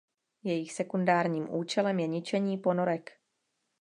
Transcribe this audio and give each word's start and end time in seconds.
Jejich 0.43 0.73
sekundárním 0.73 1.55
účelem 1.55 1.99
je 1.99 2.07
ničení 2.07 2.57
ponorek. 2.57 3.11